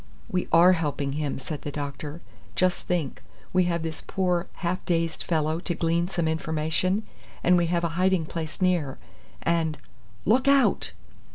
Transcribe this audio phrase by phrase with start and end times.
[0.29, 2.21] "We are helping him," said the doctor.
[2.55, 3.21] "Just think:
[3.53, 7.03] we have this poor half dazed fellow to glean some information,
[7.43, 8.97] and we have a hiding place near,
[9.43, 9.77] and
[10.25, 10.93] Look out!"